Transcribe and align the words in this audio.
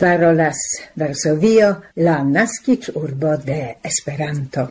parolas 0.00 0.56
Varsovio, 0.96 1.82
la 1.96 2.22
nascic 2.24 2.88
urbo 2.94 3.36
de 3.36 3.76
Esperanto. 3.84 4.70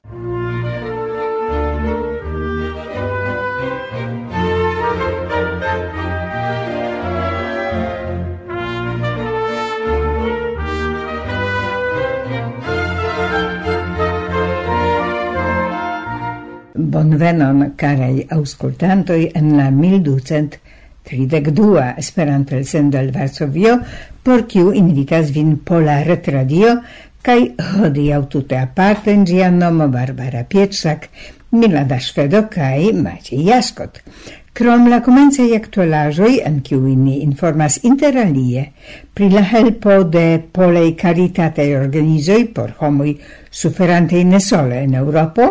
Bonvenon, 16.73 17.75
carei 17.77 18.25
auscultantoi, 18.31 19.29
en 19.35 19.55
la 19.57 19.69
1200 19.69 20.68
tridekdua 21.09 21.95
Esperanto 21.97 22.55
elsendo 22.55 22.99
el 22.99 23.11
Varsovio, 23.11 23.79
por 24.23 24.45
kiu 24.47 24.71
invitas 24.77 25.33
vin 25.35 25.57
Pola 25.65 25.99
Retradio 26.05 26.79
kaj 27.25 27.39
hodiaŭ 27.75 28.21
tute 28.31 28.57
aparte 28.59 29.11
en 29.11 29.25
ĝia 29.27 29.49
nomo 29.51 29.89
Barbara 29.91 30.45
Pietrzak, 30.47 31.09
Milada 31.51 31.97
Szwedo 31.99 32.45
kaj 32.53 32.93
Maciej 32.95 33.43
Jaskot. 33.49 33.99
Krom 34.59 34.89
la 34.91 34.97
komencaj 34.99 35.53
actualajoi, 35.55 36.41
en 36.43 36.57
kiuj 36.59 36.89
ni 36.99 37.13
informas 37.23 37.77
interalie 37.87 38.65
pri 39.15 39.29
la 39.31 39.43
helpo 39.53 39.93
de 40.03 40.23
polei 40.51 40.89
caritate 40.99 41.63
organizoi 41.77 42.43
por 42.57 42.73
homoj 42.81 43.13
suferantaj 43.61 44.25
nesole 44.33 44.81
en 44.81 44.97
Europo, 44.99 45.47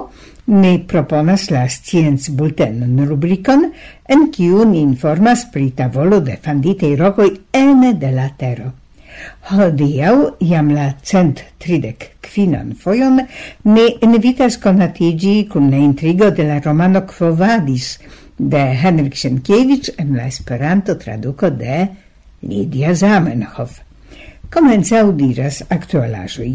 ni 0.52 0.74
proponas 0.92 1.46
la 1.48 1.64
scienz 1.72 2.28
bulten 2.28 3.00
rubrikon, 3.08 3.64
en 4.04 4.28
kiu 4.28 4.68
ni 4.68 4.82
informas 4.82 5.46
pri 5.54 5.70
tavolo 5.80 6.20
de 6.20 6.36
fanditei 6.36 6.92
rogoi 7.00 7.32
ene 7.62 7.94
de 7.96 8.12
la 8.12 8.28
tero. 8.36 8.70
Hodiaŭ 9.48 10.14
jam 10.52 10.68
la 10.76 10.90
cent 11.00 11.46
tridec 11.56 12.10
quinan 12.28 12.76
foion, 12.76 13.24
ne 13.72 13.90
invitas 14.04 14.60
conatigi 14.60 15.46
kun 15.48 15.72
la 15.72 15.80
intrigo 15.80 16.28
de 16.28 16.50
la 16.52 16.60
romano 16.60 17.06
Kvovadis– 17.08 17.94
de 18.38 18.62
Henrik 18.82 19.16
Sienkiewicz 19.16 19.90
en 19.98 20.16
la 20.16 20.26
Esperanto 20.26 20.96
traduko 20.96 21.50
de 21.50 21.88
Lidia 22.40 22.94
Zamenhof. 22.94 23.80
Komencau 24.50 25.12
diras 25.12 25.62
aktualaĵoj. 25.68 26.52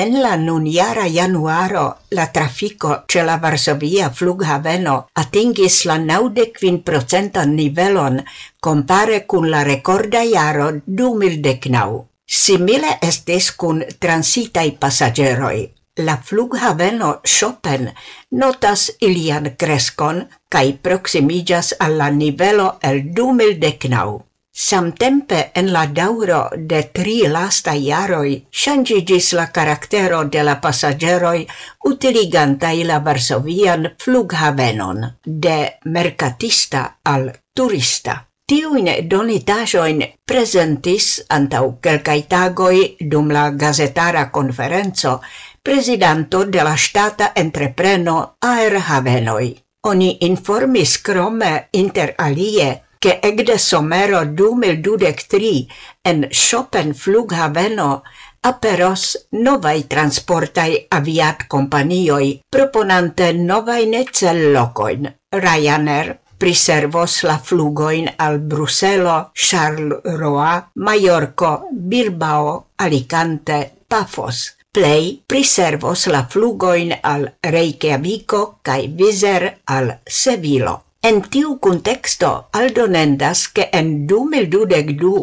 En 0.00 0.16
la 0.22 0.36
nunjara 0.40 1.04
januaro 1.12 1.84
la 2.16 2.26
trafiko 2.32 2.94
ĉe 3.06 3.22
la 3.28 3.36
Varsovia 3.36 4.08
flughaveno 4.10 4.96
atingis 5.22 5.84
la 5.84 6.00
95% 6.00 7.44
nivelon 7.54 8.22
kompare 8.60 9.26
kun 9.26 9.50
la 9.52 9.62
recorda 9.62 10.24
jaro 10.24 10.70
2019. 10.86 12.09
Simile 12.30 12.90
estis 13.02 13.50
cun 13.58 13.80
transitai 13.98 14.70
passageroi. 14.78 15.60
La 16.06 16.14
flughaveno 16.16 17.08
Chopin 17.26 17.88
notas 18.30 18.84
ilian 19.00 19.48
crescon 19.58 20.20
cae 20.48 20.72
proximigas 20.72 21.74
alla 21.80 22.08
nivelo 22.10 22.78
el 22.82 23.02
2019. 23.16 24.20
Samtempe 24.52 25.50
en 25.54 25.72
la 25.72 25.84
dauro 25.86 26.48
de 26.54 26.82
tri 26.94 27.26
lasta 27.26 27.74
iaroi 27.74 28.46
changigis 28.52 29.32
la 29.32 29.50
karaktero 29.50 30.24
de 30.24 30.42
la 30.44 30.60
passageroi 30.60 31.46
utiligantai 31.84 32.84
la 32.84 32.98
Varsovian 33.00 33.90
flughavenon 33.98 35.06
de 35.24 35.78
merkatista 35.84 37.00
al 37.02 37.32
turista. 37.54 38.29
Tiuin 38.50 38.88
donitajoin 39.10 40.00
presentis 40.26 41.24
antau 41.30 41.78
quelcai 41.82 42.22
tagoi 42.28 42.96
dum 43.10 43.30
la 43.30 43.50
gazetara 43.50 44.24
conferenzo 44.30 45.20
presidanto 45.62 46.44
de 46.52 46.64
la 46.64 46.74
stata 46.76 47.30
entrepreno 47.34 48.34
Aer 48.42 48.74
Havenoi. 48.88 49.54
Oni 49.86 50.16
informis 50.20 50.98
crome 50.98 51.68
inter 51.72 52.14
alie 52.18 52.82
che 52.98 53.20
egde 53.22 53.58
somero 53.58 54.24
2023 54.24 55.66
en 56.04 56.26
Schopen 56.30 56.92
flughaveno 56.94 58.02
aperos 58.40 59.28
novai 59.30 59.86
transportai 59.86 60.86
aviat 60.88 61.46
companioi 61.46 62.40
proponante 62.48 63.32
novai 63.32 64.06
cel 64.10 64.50
locoin. 64.52 65.14
Ryanair, 65.30 66.19
priservos 66.40 67.22
la 67.28 67.38
flugoin 67.38 68.08
al 68.16 68.38
Bruselo, 68.38 69.30
Charleroi, 69.34 70.62
Mallorco, 70.74 71.66
Bilbao, 71.70 72.66
Alicante, 72.78 73.58
Pafos. 73.86 74.56
Play 74.72 75.22
priservos 75.26 76.06
la 76.06 76.24
flugoin 76.24 76.94
al 77.02 77.26
Reykjaviko 77.42 78.60
kai 78.62 78.86
Viser 78.88 79.58
al 79.66 79.98
Sevilo. 80.06 80.76
En 81.08 81.22
tiu 81.32 81.54
contexto 81.64 82.30
aldonendas 82.58 83.46
ke 83.56 83.64
en 83.78 83.86
2022 84.08 85.22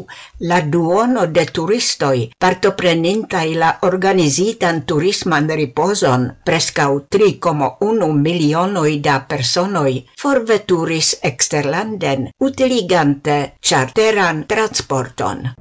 la 0.51 0.57
duono 0.75 1.25
de 1.35 1.43
turistoi 1.57 2.23
partoprenintaj 2.45 3.45
la 3.61 3.69
organizitan 3.89 4.81
turisman 4.89 5.51
riposon 5.59 6.25
prescau 6.49 6.97
3,1 7.17 8.09
milionoj 8.25 8.91
da 9.09 9.19
personoi 9.33 9.93
forveturis 10.23 11.11
exterlanden 11.31 12.31
utiligante 12.49 13.38
charteran 13.61 14.47
transporton. 14.49 15.53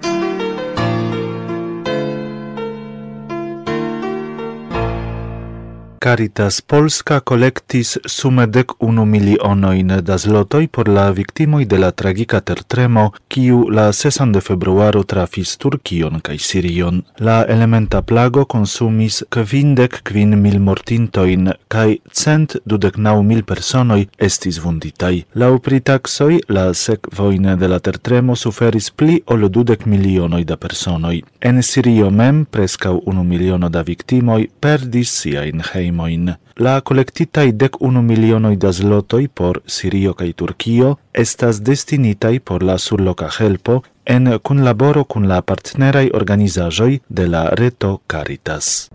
Caritas 6.07 6.61
Polska 6.63 7.17
collectis 7.21 7.97
sume 8.07 8.45
dec 8.47 8.77
unu 8.79 9.05
milionoin 9.05 9.89
da 10.07 10.17
zlotoi 10.17 10.69
por 10.69 10.87
la 10.89 11.11
victimoi 11.11 11.65
de 11.67 11.81
la 11.83 11.91
tragica 11.91 12.41
tertremo 12.41 13.13
kiu 13.37 13.67
la 13.69 13.93
6 13.93 14.33
de 14.33 14.41
februaro 14.41 15.03
trafis 15.05 15.59
Turkion 15.61 16.21
kaj 16.25 16.39
Sirion. 16.41 17.03
La 17.21 17.45
elementa 17.55 18.01
plago 18.03 18.45
konsumis 18.49 19.19
kvindek 19.29 19.99
kvin 20.09 20.33
mil 20.41 20.57
mortintojn 20.69 21.51
kaj 21.69 21.99
cent 22.21 22.57
dudek 22.65 22.97
naŭ 22.97 23.19
mil 23.31 23.43
personoj 23.51 24.07
estis 24.29 24.61
vunditaj. 24.65 25.13
Laŭ 25.43 25.53
pritaksoj 25.69 26.39
la 26.49 26.65
sekvojn 26.85 27.51
de 27.61 27.69
la 27.69 27.79
tertremo 27.91 28.39
suferis 28.45 28.89
pli 28.91 29.21
ol 29.27 29.51
dudek 29.59 29.85
milionoj 29.85 30.43
da 30.49 30.57
personoj. 30.57 31.21
En 31.41 31.61
Sirio 31.63 32.11
mem 32.11 32.45
preskaŭ 32.51 32.97
unu 33.05 33.25
miliono 33.35 33.69
da 33.69 33.85
viktimoj 33.85 34.49
perdis 34.61 35.13
siajn 35.21 35.61
hejmojn 35.75 36.37
la 36.57 36.81
collectitai 36.81 37.53
dec 37.53 37.81
unu 37.81 38.01
milionoi 38.03 38.57
da 38.57 38.73
zlotoi 38.73 39.29
por 39.29 39.63
Sirio 39.67 40.15
cae 40.15 40.33
Turquio 40.33 40.99
estas 41.13 41.61
destinitai 41.61 42.41
por 42.41 42.63
la 42.63 42.79
surloca 42.79 43.29
helpo 43.39 43.83
en 44.05 44.39
cunlaboro 44.43 45.05
cun 45.05 45.29
la 45.29 45.43
partnerai 45.43 46.11
organizajoi 46.13 47.01
de 47.09 47.27
la 47.27 47.51
reto 47.51 48.01
Caritas. 48.07 48.89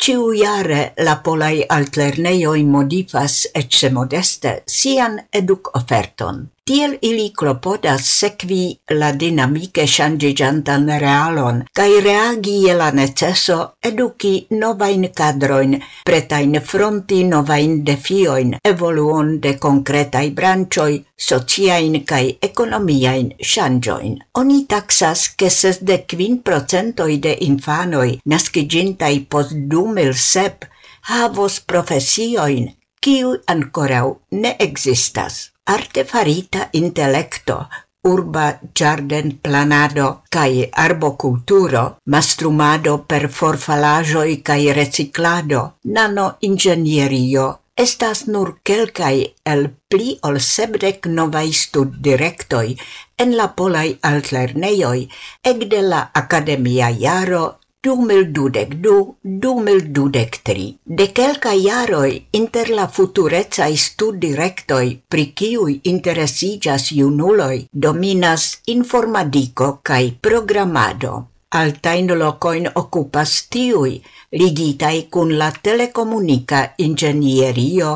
Ciu 0.00 0.32
iare 0.32 0.92
la 1.04 1.18
polai 1.20 1.60
altlerneioi 1.68 2.64
modifas 2.64 3.50
ecce 3.52 3.90
modeste 3.90 4.62
sian 4.66 5.20
educ 5.30 5.68
oferton. 5.76 6.48
Tiel 6.70 6.92
ili 7.02 7.32
klopodas 7.38 8.08
sekvi 8.18 8.64
la 8.98 9.06
dinamike 9.22 9.86
ŝanĝiĝantan 9.94 10.84
realon 11.02 11.56
kaj 11.78 11.86
reagi 12.04 12.54
je 12.66 12.76
la 12.80 12.90
neceso 12.98 13.56
eduki 13.90 14.30
novajn 14.60 15.08
kadrojn, 15.22 15.74
pretajn 16.10 16.54
fronti 16.68 17.18
novajn 17.32 17.74
defiojn, 17.90 18.54
evoluon 18.72 19.34
de 19.48 19.54
konkretaj 19.66 20.24
branĉoj, 20.38 20.94
sociajn 21.30 21.98
kaj 22.12 22.22
ekonomiajn 22.52 23.34
ŝanĝojn. 23.56 24.16
Oni 24.44 24.62
taksas, 24.76 25.28
ke 25.34 25.50
sesdek 25.58 26.08
kvin 26.14 26.40
procentoj 26.50 27.12
de 27.28 27.36
infanoj 27.50 28.08
naskiĝintaj 28.36 29.14
post 29.34 29.58
du 29.74 29.88
mil 29.98 30.14
sep 30.30 30.70
havos 31.14 31.58
profesioin, 31.74 32.76
kiu 33.02 33.38
ancorau 33.56 34.20
ne 34.30 34.54
existas 34.70 35.48
artefarita 35.76 36.68
intellecto, 36.72 37.56
urba 38.02 38.58
giarden 38.74 39.38
planado 39.44 40.22
cae 40.28 40.68
arboculturo, 40.72 41.84
mastrumado 42.06 43.04
per 43.06 43.28
forfalajoi 43.28 44.42
cae 44.42 44.72
reciclado, 44.72 45.62
nano 45.84 46.26
ingenierio, 46.40 47.46
estas 47.76 48.26
nur 48.26 48.58
quelcae 48.62 49.34
el 49.44 49.62
pli 49.88 50.18
ol 50.28 50.40
sebdec 50.46 51.06
novai 51.06 51.52
stud 51.52 51.94
directoi 52.06 52.74
en 53.22 53.36
la 53.38 53.46
polai 53.60 53.94
altlerneioi 54.10 55.06
ec 55.52 55.64
de 55.72 55.80
la 55.92 56.02
academia 56.22 56.90
jaro 57.04 57.59
du 57.82 57.94
mil 57.96 58.26
dudek 58.36 58.74
du, 58.84 58.94
du 59.22 59.50
mil 59.64 59.80
dudek 59.96 60.34
tri. 60.44 60.66
De 60.84 61.06
quelca 61.16 61.52
iaroi 61.56 62.12
inter 62.38 62.68
la 62.78 62.84
futurecaj 62.96 63.70
studdirektoj 63.84 64.86
pri 65.08 65.24
kiuj 65.40 65.72
interesigas 65.92 66.90
junuloj 66.98 67.56
dominas 67.86 68.44
informadico 68.74 69.68
cae 69.82 70.10
programado. 70.28 71.12
Altain 71.60 72.12
locoin 72.22 72.68
occupas 72.82 73.32
tiui 73.54 73.94
ligitai 74.42 75.08
cun 75.10 75.32
la 75.38 75.48
telecomunica 75.50 76.60
ingenierio, 76.88 77.94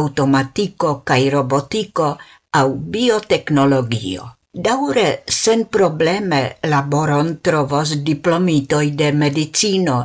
automatico 0.00 1.02
cae 1.04 1.28
robotiko 1.36 2.08
au 2.62 2.74
biotecnologio. 2.96 4.32
Daure 4.56 5.22
sen 5.28 5.66
probleme 5.68 6.56
laboron 6.72 7.40
trovos 7.44 7.90
diplomitoi 8.04 8.94
de 8.96 9.10
medicino, 9.12 9.96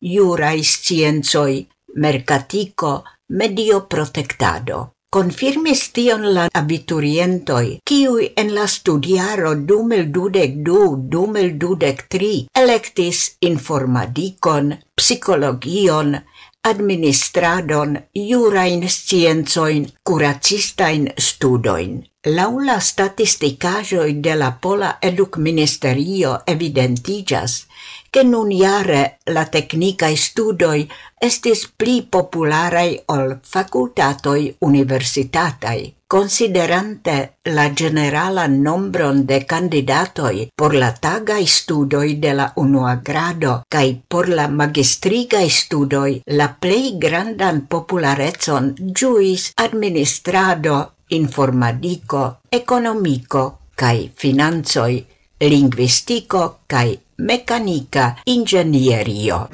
jurai 0.00 0.62
sciencoi, 0.64 1.68
mercatico, 2.04 3.04
medio 3.28 3.82
protectado. 3.86 4.78
Confirmis 5.12 5.82
tion 5.92 6.24
la 6.32 6.48
abiturientoi, 6.60 7.68
kiui 7.84 8.32
en 8.40 8.54
la 8.56 8.66
studiaro 8.66 9.54
dumel 9.68 10.08
dudec 10.16 10.56
du, 10.64 10.80
dumel 11.12 11.58
dudec 11.60 12.06
tri, 12.08 12.34
electis 12.64 13.36
informadicon, 13.52 14.72
psicologion, 14.96 16.16
administradon, 16.64 17.98
jurain 18.14 18.88
scienzoin, 18.88 19.84
curacistain 20.02 21.12
studoin. 21.16 21.98
Laula 22.26 22.80
statisticajoi 22.80 24.14
de 24.20 24.34
la 24.34 24.50
Pola 24.60 24.98
Educ 25.00 25.36
Ministerio 25.36 26.42
evidentigas, 26.44 27.66
che 28.10 28.24
nun 28.24 28.50
iare 28.50 29.18
la 29.30 29.44
tecnicae 29.46 30.16
studoj 30.16 30.80
estis 31.28 31.62
pli 31.76 32.02
popularai 32.02 32.98
ol 33.14 33.38
facultatoi 33.40 34.56
universitatai. 34.58 35.94
Considerante 36.08 37.38
la 37.54 37.70
generala 37.72 38.48
nombron 38.48 39.24
de 39.24 39.44
candidatoi 39.44 40.50
por 40.56 40.74
la 40.74 40.90
tagai 40.90 41.46
studoj 41.46 42.18
de 42.18 42.32
la 42.34 42.50
unua 42.56 42.96
grado 42.96 43.62
cae 43.68 43.94
por 44.08 44.28
la 44.28 44.48
magistrigai 44.48 45.48
studoj 45.48 46.22
la 46.26 46.48
plei 46.48 46.96
grandan 46.98 47.66
popularecon 47.68 48.74
giuis 48.80 49.52
administrado 49.54 50.97
informadico, 51.08 52.40
economico, 52.48 53.58
cae 53.74 54.10
finanzoi, 54.14 55.04
linguistico, 55.38 56.60
cae 56.66 56.98
mecanica 57.16 58.16
ingenierio. 58.24 59.48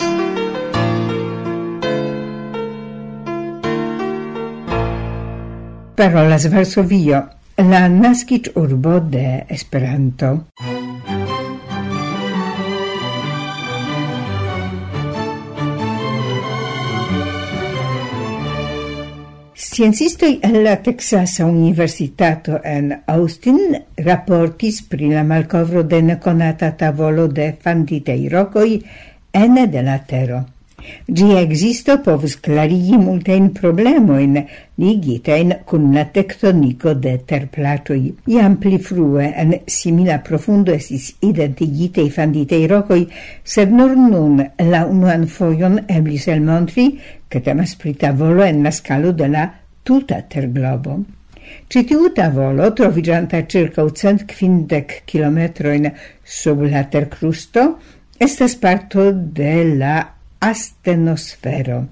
Parolas 5.94 6.48
Varsovio, 6.50 7.28
la 7.56 7.88
nascit 7.88 8.50
urbo 8.54 8.98
de 9.00 9.44
Esperanto. 9.48 10.46
Sciencistoj 19.74 20.36
en 20.46 20.60
la 20.62 20.76
Texasa 20.76 21.46
Universitato 21.50 22.60
en 22.62 22.92
Austin 23.10 23.74
raportis 24.06 24.76
pri 24.86 25.08
la 25.10 25.24
malcovro 25.26 25.82
de 25.82 25.98
neconata 26.12 26.68
tavolo 26.78 27.24
de 27.26 27.48
fanditei 27.60 28.28
rocoi 28.28 28.76
ene 29.32 29.64
de 29.66 29.82
la 29.82 29.96
tero. 29.98 30.44
Gi 31.08 31.32
existo 31.40 31.96
povus 32.06 32.36
clarigi 32.44 33.00
multein 33.00 33.48
problemoin 33.56 34.36
ligitein 34.78 35.56
cun 35.66 35.90
la 35.96 36.04
tectonico 36.04 36.94
de 36.94 37.16
terplatoi. 37.26 38.14
Iam 38.30 38.60
pli 38.62 38.78
frue 38.78 39.26
en 39.34 39.56
simila 39.66 40.20
profundo 40.22 40.70
esis 40.70 41.16
identigitei 41.26 42.14
fanditei 42.14 42.68
rocoi, 42.70 43.08
sed 43.42 43.74
nur 43.74 43.98
nun 43.98 44.38
la 44.70 44.86
unuan 44.86 45.26
foion 45.26 45.80
eblis 45.88 46.28
elmontri, 46.28 46.88
che 47.26 47.40
temas 47.40 47.74
pri 47.74 47.96
tavolo 47.98 48.44
en 48.44 48.62
la 48.62 48.70
scalo 48.70 49.10
de 49.10 49.28
la 49.28 49.50
tuta 49.84 50.22
terglobo. 50.28 50.98
Ĉi 51.68 51.82
tiu 51.88 52.08
tavolo, 52.16 52.70
troviĝanta 52.72 53.42
u 53.84 53.90
cent 53.90 54.24
quindec 54.30 55.02
kilometroin 55.06 55.90
sub 56.24 56.62
la 56.62 56.84
terkrusto, 56.88 57.66
estas 58.18 58.56
parto 58.56 59.10
de 59.12 59.76
la 59.76 59.96
astenosfero. 60.40 61.84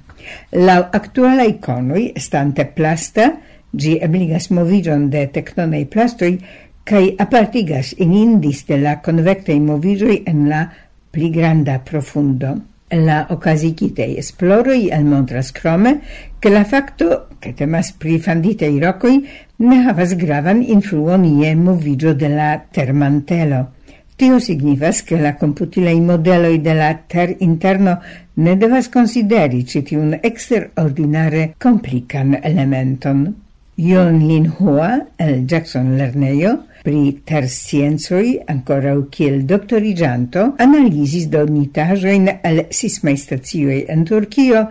La 0.52 0.76
actuala 0.92 1.44
konoj, 1.60 2.12
estante 2.16 2.64
plasta, 2.64 3.28
gi 3.72 3.98
ebligas 4.00 4.50
movigion 4.50 5.08
de 5.10 5.26
tectonei 5.34 5.86
plastoi, 5.86 6.38
cae 6.84 7.14
apartigas 7.18 7.92
in 7.98 8.12
indis 8.12 8.64
de 8.68 8.78
la 8.80 8.98
convectei 9.04 9.60
movigioi 9.60 10.22
en 10.26 10.48
la 10.48 10.66
pli 11.12 11.30
granda 11.30 11.78
profundo. 11.78 12.56
La 12.94 13.26
occasicite 13.30 14.18
esploroi 14.18 14.90
al 14.92 15.04
montras 15.04 15.50
crome 15.50 16.02
che 16.38 16.50
la 16.50 16.62
facto 16.62 17.28
che 17.38 17.54
temas 17.54 17.92
pri 17.92 18.20
i 18.20 18.78
rocoi 18.78 19.26
ne 19.56 19.76
havas 19.86 20.14
gravan 20.14 20.60
influon 20.62 21.24
ie 21.24 21.54
movigio 21.54 22.12
de 22.12 22.28
la 22.28 22.62
termantelo. 22.70 23.72
Tio 24.14 24.38
signifas, 24.38 25.02
che 25.04 25.18
la 25.18 25.36
computilei 25.36 26.00
modeloi 26.00 26.60
de 26.60 26.74
la 26.74 26.94
ter 27.06 27.34
interno 27.38 27.98
ne 28.34 28.56
devas 28.56 28.90
consideri 28.90 29.64
citiun 29.64 30.18
extraordinare 30.20 31.54
complican 31.58 32.38
elementon. 32.42 33.34
Yon 33.74 34.18
Lin 34.26 34.52
Hua, 34.58 35.06
el 35.16 35.46
Jackson 35.46 35.96
Lerneio, 35.96 36.66
pri 36.82 37.22
tersciencoj 37.24 38.26
ancora 38.52 38.94
uciel 38.98 39.44
doctorigianto, 39.48 40.54
analisis 40.58 41.28
donitajoin 41.32 42.28
al 42.42 42.64
sismai 42.70 43.16
stazioi 43.16 43.84
en 43.88 44.04
Turcio, 44.04 44.62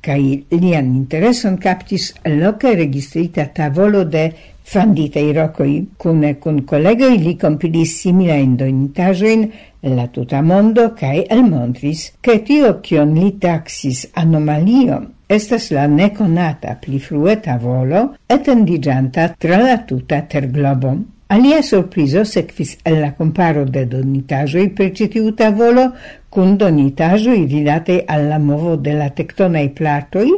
cae 0.00 0.40
lian 0.50 0.94
intereson 0.96 1.58
captis 1.60 2.14
loca 2.24 2.72
registrita 2.74 3.46
tavolo 3.54 4.04
de 4.04 4.24
fanditei 4.64 5.32
rocoi. 5.36 5.76
Cune 5.96 6.34
cun 6.38 6.64
collegoi 6.64 7.20
li 7.20 7.36
kompilis 7.38 7.98
similajn 8.02 8.56
donitaĵojn 8.64 9.46
la 9.94 10.08
tuta 10.12 10.42
mondo 10.42 10.90
cae 10.96 11.24
el 11.28 11.46
montris, 11.46 12.10
ke 12.20 12.40
tio 12.44 12.78
cion 12.84 13.14
li 13.18 13.32
taxis 13.38 14.06
anomalio 14.14 15.00
estas 15.30 15.70
la 15.70 15.86
neconata 15.86 16.74
pli 16.82 16.98
frue 16.98 17.36
tavolo 17.38 18.16
etendigianta 18.26 19.28
tra 19.38 19.60
la 19.62 19.78
tuta 19.86 20.22
terglobo. 20.26 21.19
Alia 21.30 21.60
sorpriso 21.62 22.24
sekvis 22.26 22.72
el 22.82 22.96
la 23.04 23.12
comparo 23.14 23.62
de 23.62 23.84
donitajoi 23.86 24.64
per 24.74 24.88
ĉi 24.98 25.06
tiu 25.12 25.28
tavolo 25.38 25.84
kun 26.34 26.56
donitaĵoj 26.58 27.36
rilataj 27.52 27.98
al 28.14 28.34
movo 28.42 28.72
de 28.86 28.96
la 28.98 29.06
tectonei 29.14 29.68
platoi, 29.70 30.32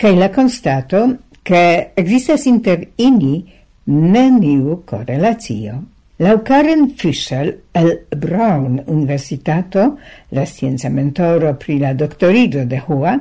cae 0.00 0.14
la 0.16 0.30
constato 0.32 1.02
che 1.44 1.92
existas 2.04 2.46
inter 2.48 2.88
ini 2.96 3.44
neniu 3.84 4.80
correlatio. 4.86 5.82
Lau 6.24 6.40
Karen 6.40 6.88
Fischel 6.96 7.52
el 7.74 7.92
Brown 8.16 8.80
Universitato, 8.86 9.98
la 10.30 10.46
scienza 10.46 10.88
mentoro 10.88 11.52
pri 11.60 11.78
la 11.78 11.92
doktoriĝo 11.92 12.64
de 12.64 12.80
Hua, 12.86 13.18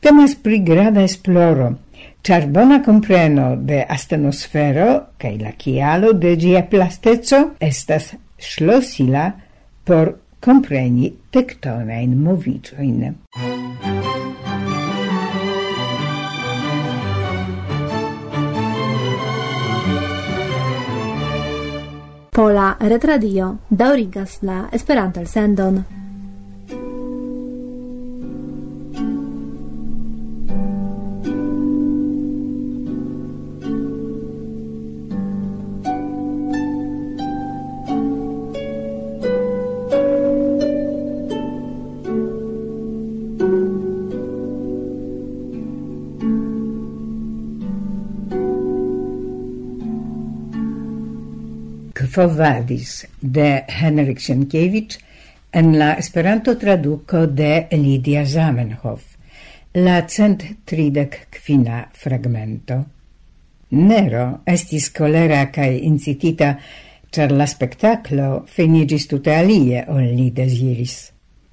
temas 0.00 0.36
pri 0.40 0.64
grava 0.64 1.04
esploro– 1.04 1.74
Char 2.26 2.46
bona 2.48 2.80
compreno 2.82 3.54
de 3.54 3.82
astenosfero 3.84 5.12
cae 5.18 5.36
la 5.36 5.50
chialo 5.60 6.14
de 6.14 6.30
gia 6.40 6.62
plastezzo 6.64 7.50
estas 7.60 8.14
schlosila 8.38 9.26
por 9.84 10.20
compreni 10.40 11.10
tektonain 11.30 12.14
movicioin. 12.16 13.18
Pola 22.32 22.76
Retradio 22.80 23.58
daurigas 23.68 24.38
la 24.40 24.70
Esperanto-elsendon. 24.72 26.03
Trovadis 52.14 53.08
de 53.18 53.64
Henrik 53.66 54.20
Sienkiewicz 54.20 55.00
en 55.50 55.72
la 55.78 55.94
Esperanto 55.94 56.56
traduco 56.56 57.26
de 57.26 57.66
Lidia 57.72 58.24
Zamenhof. 58.24 59.02
La 59.74 59.96
cent 60.06 60.44
tridek 60.64 61.26
kvina 61.34 61.80
fragmento. 61.90 62.76
Nero 63.70 64.28
estis 64.46 64.92
colera 64.94 65.42
cae 65.50 65.74
incitita, 65.88 66.52
char 67.10 67.34
la 67.34 67.50
spectaclo 67.50 68.44
finigis 68.46 69.08
tute 69.10 69.34
alie 69.34 69.82
ol 69.90 70.06
li 70.14 70.30
desiris. 70.30 70.96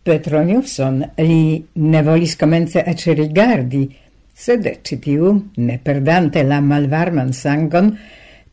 Petroniuson 0.05 1.01
li 1.25 1.57
ne 1.73 2.05
volis 2.05 2.37
comence 2.37 2.85
ecce 2.85 3.17
rigardi, 3.17 3.87
sed 4.31 4.69
citiu, 4.85 5.39
ne 5.57 5.81
perdante 5.81 6.45
la 6.45 6.61
malvarman 6.61 7.33
sangon, 7.33 7.95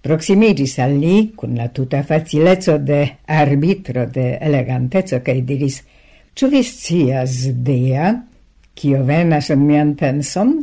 proximigis 0.01 0.79
al 0.79 0.97
li 0.99 1.33
cun 1.37 1.57
la 1.57 1.69
tuta 1.69 2.03
facilezzo 2.03 2.79
de 2.79 3.19
arbitro 3.27 4.07
de 4.07 4.39
eleganteco 4.41 5.21
cae 5.23 5.43
diris: 5.43 5.83
«Ciu 6.35 6.49
vis 6.49 6.71
cias, 6.85 7.49
Dea, 7.53 8.13
cio 8.75 9.05
venas 9.05 9.51
in 9.51 9.67
mian 9.67 9.95
penson? 9.95 10.55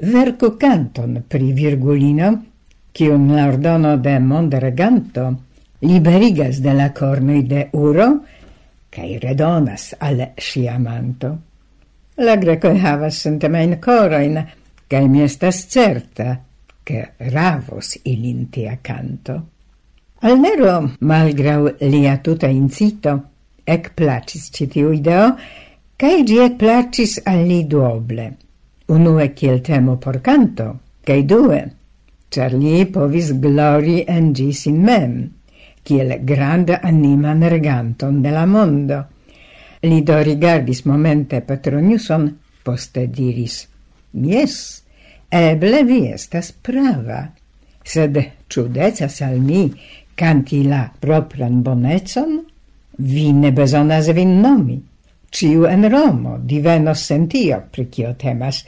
Vercu 0.00 0.56
canton 0.56 1.24
pri 1.28 1.52
Virgulino, 1.52 2.30
kiun 2.92 3.28
la 3.36 3.46
ordono 3.46 3.96
de 3.98 4.18
mondreganto 4.18 5.26
liberigas 5.80 6.60
de 6.60 6.72
la 6.74 6.90
cornoi 6.92 7.42
de 7.46 7.68
uro 7.72 8.08
cae 8.90 9.18
redonas 9.18 9.94
al 9.98 10.32
ŝia 10.36 10.74
amanto." 10.74 11.36
La 12.20 12.36
greco 12.36 12.68
havas 12.68 13.20
sentimentojn 13.22 13.80
coroin, 13.80 14.40
cae 14.88 15.08
mi 15.08 15.22
estas 15.22 15.66
certa, 15.68 16.40
che 16.90 17.12
ravos 17.30 17.98
ilin 18.02 18.50
tia 18.50 18.78
Al 20.22 20.38
nero, 20.38 20.96
malgrau 20.98 21.70
lia 21.78 22.18
tuta 22.18 22.46
incito, 22.46 23.12
ec 23.64 23.94
placis 23.94 24.50
citiu 24.50 24.90
ideo, 24.92 25.36
cae 25.96 26.24
gi 26.24 26.38
ec 26.44 26.56
placis 26.58 27.20
al 27.24 27.46
li 27.46 27.66
duoble. 27.66 28.26
Unue 28.86 29.32
ciel 29.34 29.60
temo 29.60 29.96
por 29.96 30.20
canto, 30.20 30.66
cae 31.06 31.24
due, 31.24 31.60
char 32.28 32.52
li 32.52 32.84
povis 32.86 33.32
glori 33.38 34.02
en 34.06 34.34
gis 34.34 34.66
in 34.66 34.82
mem, 34.82 35.14
ciel 35.86 36.18
granda 36.24 36.80
animan 36.82 37.48
reganton 37.48 38.20
de 38.20 38.30
la 38.30 38.46
mondo. 38.46 39.04
Li 39.80 40.02
do 40.02 40.20
rigardis 40.20 40.84
momente 40.84 41.40
Petroniuson, 41.40 42.28
poste 42.62 43.06
diris, 43.06 43.66
Yes, 44.12 44.82
Eble 45.30 45.84
vi 45.86 46.08
estas 46.10 46.50
prava, 46.52 47.20
sed 47.86 48.16
ciudecas 48.50 49.20
al 49.22 49.38
mi 49.38 49.68
canti 50.18 50.64
la 50.66 50.88
propran 51.00 51.62
bonecon? 51.62 52.40
Vi 52.98 53.32
ne 53.32 53.52
besonas 53.52 54.10
vin 54.14 54.40
nomi. 54.42 54.80
Ciu 55.30 55.68
en 55.70 55.86
Romo 55.92 56.38
divenos 56.42 57.04
sentio 57.06 57.60
pri 57.70 57.86
kio 57.86 58.14
temas, 58.18 58.64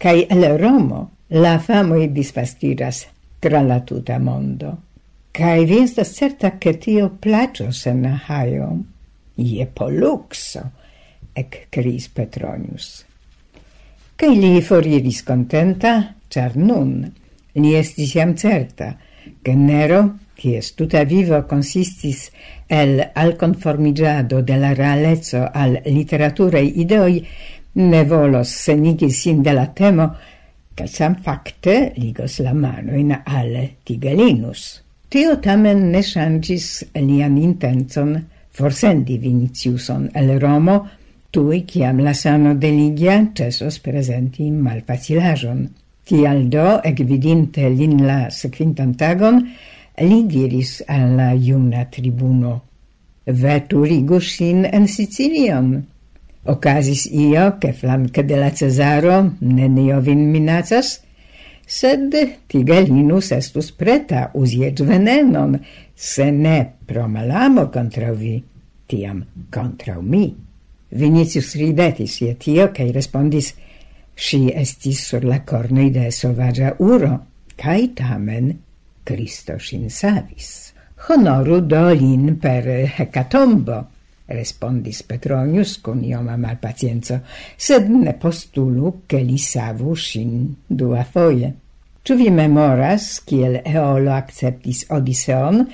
cae 0.00 0.24
el 0.32 0.46
Romo 0.58 1.02
la 1.28 1.58
famoi 1.60 2.08
disfastiras 2.08 3.04
tra 3.38 3.60
la 3.62 3.80
tuta 3.84 4.18
mondo. 4.18 4.76
Cae 5.30 5.66
vi 5.66 5.82
estas 5.82 6.14
certa 6.16 6.56
che 6.58 6.78
tio 6.78 7.10
placios 7.20 7.84
en 7.86 8.06
Ohio. 8.06 8.70
Ie 9.36 9.66
poluxo, 9.66 10.64
ec 11.36 11.68
cris 11.70 12.08
Petronius 12.08 13.07
cae 14.18 14.34
li 14.34 14.58
foriris 14.66 15.20
contenta, 15.22 15.92
char 16.26 16.56
nun 16.58 17.04
li 17.54 17.74
estis 17.78 18.16
jam 18.16 18.32
certa, 18.34 18.96
che 19.42 19.54
Nero, 19.54 20.00
kies 20.34 20.72
tuta 20.74 21.04
vivo 21.06 21.44
consistis 21.46 22.24
el 22.66 22.98
alconformigiado 23.14 24.42
de 24.42 24.56
la 24.58 24.72
realezzo 24.74 25.44
al 25.52 25.78
literaturei 25.86 26.80
ideoi, 26.82 27.22
ne 27.78 28.02
volos 28.10 28.50
senigi 28.50 29.12
sin 29.14 29.42
de 29.42 29.54
la 29.54 29.68
temo, 29.70 30.08
ca 30.74 30.86
sam 30.86 31.14
facte 31.22 31.92
ligos 31.94 32.40
la 32.42 32.54
manoin 32.54 33.14
al 33.22 33.54
Tigelinus. 33.86 34.82
Tio 35.08 35.38
tamen 35.38 35.92
ne 35.92 36.02
shangis 36.02 36.88
lian 36.94 37.38
intenzon 37.38 38.16
forsendi 38.50 39.18
Viniciuson 39.18 40.10
el 40.14 40.40
Romo 40.40 40.80
tui 41.30 41.64
ciam 41.66 42.00
la 42.00 42.14
sano 42.14 42.54
deligia 42.54 43.18
cesos 43.34 43.78
presenti 43.80 44.50
malfacilajon. 44.50 45.66
Tial 46.08 46.46
do, 46.48 46.80
ecvidinte 46.82 47.68
lin 47.68 47.98
la 48.06 48.30
sequintan 48.32 48.94
tagon, 48.96 49.42
li 50.00 50.22
diris 50.26 50.78
alla 50.86 51.32
iuna 51.36 51.84
tribuno, 51.92 52.54
veturigu 53.26 54.20
sin 54.20 54.64
en 54.64 54.88
Sicilion. 54.88 55.74
Ocasis 56.48 57.04
io, 57.12 57.58
che 57.58 57.74
flanque 57.74 58.24
de 58.24 58.36
la 58.36 58.48
Cesaro 58.54 59.34
nenio 59.40 60.00
vin 60.00 60.30
minacas, 60.32 61.02
sed 61.68 62.14
tigelinus 62.48 63.34
estus 63.36 63.68
preta 63.76 64.30
usiec 64.32 64.80
venenon, 64.80 65.58
se 65.94 66.30
ne 66.32 66.58
pro 66.86 67.04
malamo 67.06 67.68
contra 67.68 68.14
vi, 68.16 68.38
tiam 68.88 69.26
contra 69.52 70.00
mi. 70.00 70.47
Vinicius 70.90 71.54
ridetis 71.60 72.20
je 72.22 72.34
tio, 72.40 72.70
cae 72.72 72.92
respondis, 72.92 73.52
si 74.16 74.48
estis 74.50 75.04
sur 75.10 75.24
la 75.24 75.42
cornoi 75.44 75.90
de 75.94 76.08
sovagia 76.10 76.72
uro, 76.78 77.12
cae 77.56 77.90
tamen 77.94 78.54
Cristo 79.04 79.58
sin 79.58 79.90
savis. 79.90 80.72
Honoru 81.08 81.60
do 81.60 81.84
lin 81.94 82.34
per 82.40 82.66
hecatombo, 82.98 83.78
respondis 84.28 85.02
Petronius 85.02 85.78
con 85.80 86.02
ioma 86.04 86.36
malpacienzo, 86.36 87.20
sed 87.56 87.88
ne 87.88 88.14
postulu 88.14 89.02
che 89.06 89.22
li 89.22 89.38
savu 89.38 89.94
sin 89.94 90.54
dua 90.66 91.04
foie. 91.04 91.52
Ču 92.02 92.16
vi 92.16 92.30
memoras, 92.30 93.20
kiel 93.24 93.60
Eolo 93.64 94.12
acceptis 94.16 94.86
Odiseon, 94.90 95.64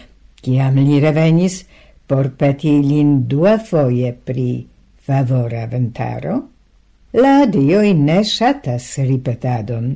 kiam 0.42 0.78
li 0.82 1.00
revenis 1.00 1.62
por 2.06 2.30
peti 2.36 2.76
lin 2.82 3.24
dua 3.30 3.56
foie 3.58 4.12
pri 4.12 4.73
favora 5.04 5.66
ventaro, 5.66 6.48
la 7.10 7.44
dioi 7.44 7.92
ne 7.92 8.22
shatas 8.24 8.96
ripetadon. 9.04 9.90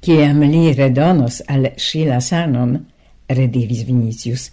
Ciam 0.00 0.40
li 0.48 0.72
redonos 0.72 1.42
al 1.46 1.74
scila 1.76 2.20
sanon, 2.24 2.72
rediris 3.28 3.84
Vinicius, 3.84 4.48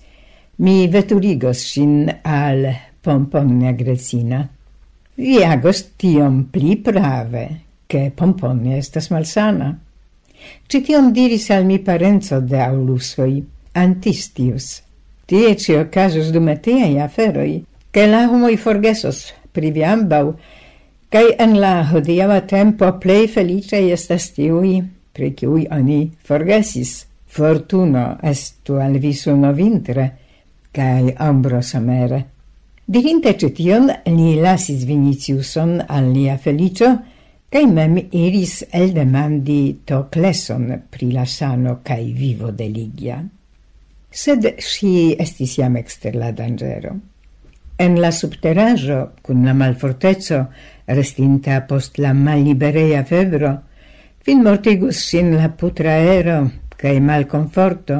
mi 0.60 0.90
veturigos 0.92 1.64
sin 1.72 2.12
al 2.22 2.68
pomponia 3.02 3.72
grecina. 3.72 4.44
Vi 5.16 5.40
agos 5.44 5.96
tiom 5.96 6.44
pli 6.52 6.76
prave, 6.76 7.48
che 7.88 8.12
pomponia 8.14 8.76
estas 8.76 9.08
malsana. 9.10 9.72
Citiom 10.68 11.14
diris 11.16 11.50
al 11.50 11.66
mi 11.66 11.80
parenzo 11.80 12.42
de 12.42 12.60
aulusoi, 12.60 13.44
antistius. 13.72 14.82
Tie 15.26 15.56
ci 15.56 15.80
ocasus 15.80 16.32
dumeteai 16.32 17.00
aferoi, 17.00 17.62
che 17.92 18.06
la 18.08 18.28
homoi 18.28 18.58
forgesos 18.58 19.40
pri 19.52 19.72
vi 19.72 19.84
ambaŭ 19.84 20.24
kaj 21.12 21.26
en 21.46 21.58
la 21.60 21.74
hodiava 21.92 22.42
tempo 22.48 22.92
plei 23.04 23.28
felice 23.28 23.80
estas 23.92 24.32
tiui, 24.36 24.82
pri 25.12 25.34
cui 25.36 25.68
oni 25.72 26.02
forgesis 26.24 27.06
fortuno 27.26 28.18
estu 28.24 28.80
al 28.80 29.00
vi 29.00 29.14
suno 29.14 29.52
vintre 29.54 30.12
cae 30.72 31.16
ombro 31.20 31.62
somere 31.62 32.28
dirinte 32.92 33.38
cetion, 33.38 33.88
li 34.06 34.36
lasis 34.36 34.84
Viniciuson 34.84 35.78
al 35.88 36.10
lia 36.12 36.36
felicio, 36.38 36.90
cae 37.52 37.68
mem 37.68 37.96
iris 38.12 38.66
eldemandi 38.68 39.84
Tokleson 39.88 40.74
pri 40.92 41.12
la 41.16 41.24
sano 41.26 41.80
cae 41.84 42.12
vivo 42.12 42.52
de 42.52 42.68
Ligia. 42.68 43.22
Sed 44.12 44.50
si 44.60 45.16
estis 45.16 45.56
jam 45.56 45.78
exter 45.80 46.18
la 46.20 46.34
dangero. 46.36 46.98
En 47.82 47.98
la 48.04 48.12
subteraĵo 48.14 49.02
cun 49.26 49.46
la 49.48 49.54
malfortezzo, 49.58 50.40
restinta 50.88 51.62
post 51.70 51.98
la 51.98 52.14
malliberea 52.14 53.04
febro 53.10 53.52
fin 54.26 54.44
mortigus 54.46 55.00
sin 55.10 55.36
la 55.36 55.50
putra 55.50 55.96
aero 56.02 56.40
mal 57.02 57.28
conforto, 57.28 57.96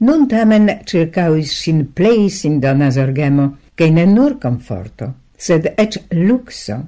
Nun 0.00 0.28
tamen 0.28 0.70
circauis 0.88 1.50
sin 1.62 1.80
plei 1.92 2.30
sin 2.30 2.60
dona 2.60 2.88
zorgemo 2.90 3.46
cae 3.76 3.90
ne 3.90 4.06
nur 4.06 4.38
conforto, 4.40 5.10
sed 5.36 5.66
ec 5.76 5.98
luxo. 6.12 6.78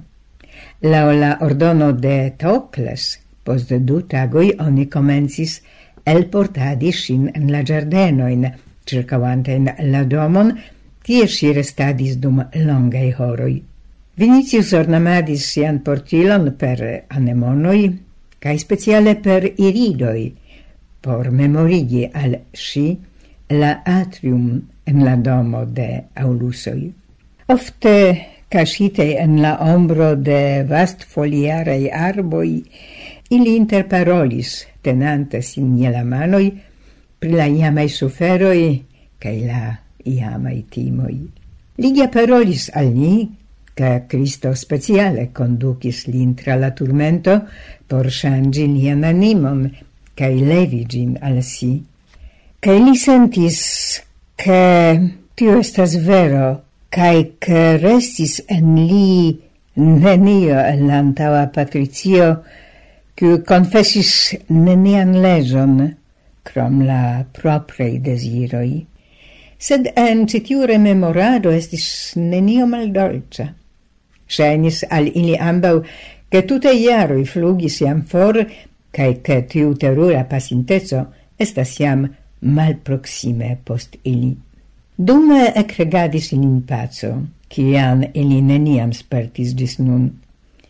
La 0.81 1.03
la 1.13 1.37
ordono 1.45 1.91
de 1.91 2.33
Tocles, 2.37 3.19
post 3.45 3.69
du 3.69 4.01
tagoi 4.09 4.55
oni 4.59 4.87
comensis 4.89 5.61
el 6.05 6.25
portadi 6.25 6.91
sin 6.91 7.29
en 7.35 7.51
la 7.51 7.61
ĝardenojn, 7.61 8.45
in 8.91 9.69
la 9.91 10.03
domon 10.03 10.51
Tie 11.03 11.27
si 11.27 11.51
restadis 11.51 12.15
dum 12.15 12.39
longai 12.55 13.09
horoi. 13.17 13.57
Vinicius 14.15 14.71
ornamadis 14.77 15.43
sian 15.51 15.81
portilon 15.83 16.53
per 16.55 16.79
anemonoi, 17.11 17.89
cae 18.39 18.59
speciale 18.61 19.17
per 19.19 19.49
iridoi, 19.51 20.29
por 21.03 21.27
memorigi 21.31 22.05
al 22.07 22.37
si 22.53 22.85
la 23.51 23.81
atrium 23.83 24.61
en 24.85 25.03
la 25.03 25.17
domo 25.17 25.65
de 25.65 26.05
Aulusoi. 26.15 26.87
Ofte 27.51 27.95
casite 28.47 29.17
en 29.19 29.41
la 29.41 29.57
ombro 29.59 30.15
de 30.15 30.63
vast 30.63 31.03
foliarei 31.03 31.89
arboi, 31.91 32.63
ili 33.29 33.55
interparolis, 33.57 34.61
tenante 34.81 35.41
sin 35.41 35.75
je 35.81 35.91
la 35.91 36.03
manoi, 36.07 36.51
pri 37.19 37.35
la 37.35 37.47
iamai 37.51 37.89
suferoi, 37.89 38.83
cae 39.19 39.39
la 39.47 39.63
iamai 40.05 40.65
timoi. 40.69 41.21
Ligia 41.77 42.07
parolis 42.13 42.69
al 42.73 42.91
ni, 42.93 43.29
ca 43.73 44.05
Cristo 44.05 44.53
speciale 44.53 45.31
conducis 45.33 46.05
lin 46.05 46.35
tra 46.35 46.55
la 46.55 46.69
turmento 46.71 47.39
por 47.87 48.09
shangi 48.09 48.67
nian 48.67 49.03
animon, 49.03 49.65
cae 50.13 50.37
levi 50.37 50.85
gin 50.85 51.17
al 51.21 51.41
si. 51.41 51.73
Cae 52.59 52.79
li 52.79 52.95
sentis 52.95 54.01
che 54.35 54.61
tio 55.33 55.57
estas 55.57 55.97
vero, 55.97 56.63
cae 56.89 57.33
che 57.39 57.77
restis 57.77 58.43
en 58.47 58.75
li 58.85 59.41
nenio 59.73 60.59
en 60.61 60.85
l'antaua 60.87 61.47
patricio, 61.49 62.43
cu 63.17 63.41
confessis 63.45 64.37
nenian 64.49 65.17
legion, 65.21 65.77
crom 66.45 66.81
la 66.85 67.25
proprei 67.31 67.99
desiroi 67.99 68.92
sed 69.57 69.91
en 69.95 70.27
citiu 70.27 70.65
rememorado 70.65 71.51
estis 71.51 72.13
nenio 72.15 72.65
maldolĉa. 72.67 73.47
Ŝajnis 74.27 74.83
al 74.89 75.07
ili 75.07 75.37
ambau, 75.37 75.83
che 76.29 76.41
tutte 76.45 76.71
iaroi 76.73 77.25
flugis 77.25 77.79
iam 77.81 78.01
for, 78.03 78.39
cae 78.91 79.21
che 79.21 79.45
tiu 79.45 79.73
terura 79.73 80.23
pasintezo 80.23 81.05
estas 81.37 81.79
iam 81.79 82.07
proxime 82.83 83.57
post 83.63 83.97
ili. 84.03 84.35
Dume 84.95 85.53
ecregadis 85.55 86.31
in 86.31 86.63
pazzo, 86.65 87.13
cian 87.49 88.05
ili 88.13 88.41
neniam 88.41 88.93
spertis 88.93 89.53
gis 89.55 89.77
nun. 89.79 90.09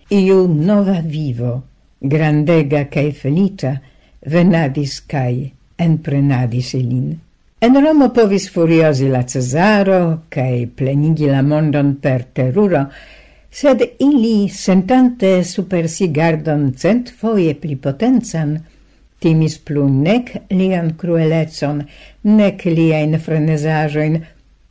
Iu 0.10 0.48
nova 0.48 1.02
vivo, 1.02 1.64
grandega 2.00 2.86
cae 2.90 3.12
felicia, 3.12 3.82
venadis 4.26 5.02
cae 5.08 5.52
enprenadis 5.78 6.74
ilin. 6.74 7.20
En 7.64 7.80
Romo 7.80 8.10
povis 8.12 8.50
furiosi 8.52 9.06
la 9.08 9.22
Cesaro 9.24 10.26
cae 10.28 10.66
plenigi 10.68 11.30
la 11.32 11.40
mondon 11.42 11.94
per 12.04 12.26
teruro, 12.36 12.82
sed 13.48 13.86
ili, 14.04 14.50
sentante 14.52 15.32
super 15.48 15.88
si 15.88 16.10
gardon 16.12 16.74
cent 16.76 17.14
foie 17.22 17.56
pli 17.56 17.78
potencan, 17.80 18.58
timis 19.24 19.56
plu 19.64 19.88
nec 19.88 20.34
lian 20.52 20.92
cruelecon, 21.00 21.80
nec 22.36 22.68
liain 22.68 23.16
frenesajoin, 23.16 24.20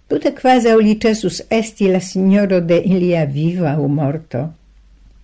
tute 0.05 0.37
quasau 0.37 0.77
li 0.85 0.99
cesus 1.01 1.41
esti 1.49 1.89
la 1.89 2.05
signoro 2.13 2.61
de 2.61 2.77
ilia 2.77 3.25
viva 3.25 3.79
u 3.81 3.89
morto. 3.89 4.51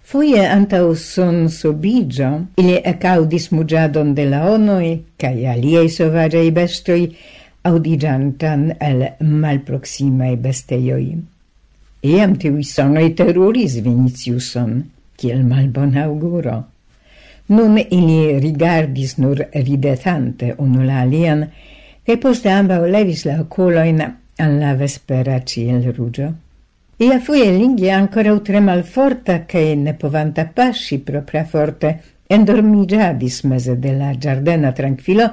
Foie 0.09 0.41
antau 0.41 0.95
son 0.97 1.51
subigio, 1.53 2.47
ili 2.57 2.81
ecaudis 2.81 3.53
mugiadon 3.53 4.15
de 4.17 4.25
la 4.25 4.47
onoi, 4.55 5.03
cae 5.21 5.51
aliei 5.53 5.91
sovagei 5.93 6.49
bestoi, 6.49 7.11
audigiantan 7.65 8.73
el 8.81 9.05
malproksimae 9.21 10.37
besteioi. 10.37 11.17
Iam 12.03 12.37
tivi 12.39 12.65
sonoi 12.65 13.11
teruris 13.19 13.79
Viniciuson, 13.85 14.83
kiel 15.19 15.43
malbon 15.45 15.97
auguro. 15.99 16.59
Nun 17.49 17.79
ili 17.79 18.39
rigardis 18.41 19.17
nur 19.19 19.41
ridetante 19.55 20.55
unu 20.59 20.85
la 20.85 21.01
alian, 21.03 21.47
e 22.05 22.17
poste 22.17 22.53
ambau 22.53 22.87
levis 22.87 23.25
la 23.25 23.41
oculoin 23.41 24.03
an 24.39 24.61
la 24.61 24.75
vespera 24.75 25.41
ciel 25.45 25.93
rugio. 25.97 26.33
Ia 26.99 27.21
foie 27.21 27.51
lingue 27.53 27.91
ancora 27.91 28.39
tre 28.41 28.61
malforta 28.61 29.45
che 29.45 29.75
ne 29.75 29.95
povanta 29.95 30.47
pasci 30.47 30.99
propria 30.99 31.45
forte 31.45 32.03
endormigiadis 32.27 33.43
mese 33.43 33.79
della 33.79 34.17
giardena 34.19 34.73
tranquillo 34.73 35.33